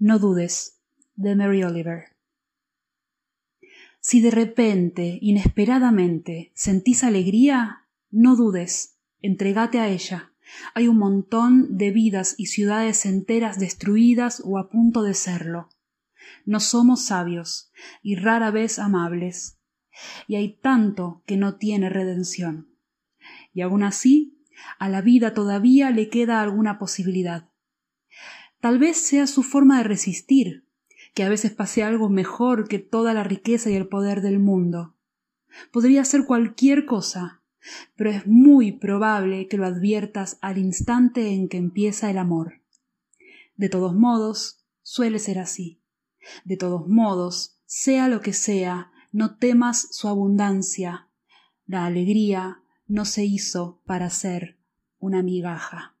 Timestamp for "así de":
45.38-46.56